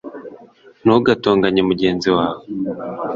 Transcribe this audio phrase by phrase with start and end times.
[0.83, 2.43] ntugatonganye mugenzi wawe